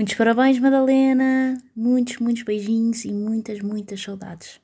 Muitos 0.00 0.14
parabéns, 0.14 0.58
Madalena. 0.58 1.62
Muitos, 1.76 2.16
muitos 2.16 2.42
beijinhos 2.42 3.04
e 3.04 3.12
muitas, 3.12 3.60
muitas 3.60 4.00
saudades. 4.00 4.58